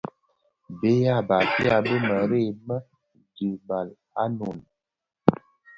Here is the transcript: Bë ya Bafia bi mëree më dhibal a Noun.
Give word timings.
Bë 0.79 0.91
ya 1.05 1.15
Bafia 1.27 1.77
bi 1.85 1.95
mëree 2.07 2.51
më 2.67 2.77
dhibal 3.35 3.87
a 4.21 4.23
Noun. 4.37 4.59